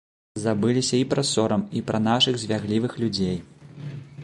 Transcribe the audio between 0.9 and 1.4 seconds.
і пра